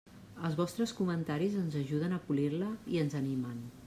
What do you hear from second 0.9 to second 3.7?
comentaris ens ajuden a polir-la, i ens animen.